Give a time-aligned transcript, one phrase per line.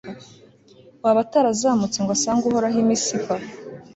[1.03, 3.35] waba atarazamutse ngo asange uhoraho i misipa